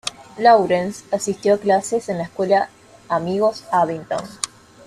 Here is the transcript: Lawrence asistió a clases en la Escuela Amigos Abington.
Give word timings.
Lawrence 0.39 1.03
asistió 1.11 1.53
a 1.53 1.57
clases 1.59 2.09
en 2.09 2.17
la 2.17 2.23
Escuela 2.23 2.71
Amigos 3.07 3.65
Abington. 3.71 4.23